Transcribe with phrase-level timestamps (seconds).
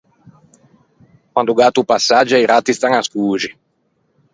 [1.31, 3.51] Quando o gatto o passaggia, i ratti stan ascoxi.